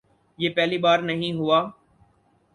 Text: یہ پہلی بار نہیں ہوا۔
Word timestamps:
یہ 0.39 0.49
پہلی 0.55 0.77
بار 0.77 0.99
نہیں 0.99 1.33
ہوا۔ 1.33 1.59